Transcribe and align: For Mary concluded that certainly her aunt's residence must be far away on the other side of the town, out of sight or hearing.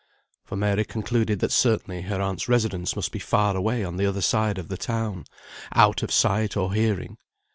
For 0.43 0.55
Mary 0.55 0.83
concluded 0.83 1.41
that 1.41 1.51
certainly 1.51 2.01
her 2.01 2.19
aunt's 2.19 2.49
residence 2.49 2.95
must 2.95 3.11
be 3.11 3.19
far 3.19 3.55
away 3.55 3.83
on 3.83 3.97
the 3.97 4.07
other 4.07 4.19
side 4.21 4.57
of 4.57 4.67
the 4.67 4.75
town, 4.75 5.25
out 5.75 6.01
of 6.01 6.11
sight 6.11 6.57
or 6.57 6.73
hearing. 6.73 7.17